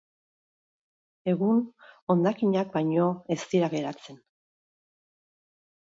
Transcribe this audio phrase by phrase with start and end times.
[1.33, 1.61] Egun
[2.15, 4.23] hondakinak baino ez dira geratzen.